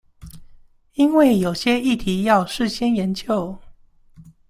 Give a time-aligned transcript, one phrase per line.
[0.95, 3.59] 因為有些議題要事先研究